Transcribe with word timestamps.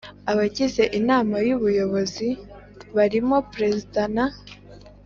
Abagize 0.31 0.83
Inama 0.99 1.35
y 1.47 1.51
Ubuyobozi 1.57 2.27
barimo 2.95 3.37
Perezida 3.51 4.01
na 4.15 4.25